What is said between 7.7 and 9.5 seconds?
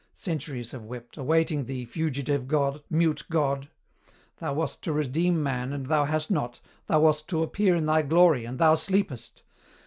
in thy glory, and thou sleepest.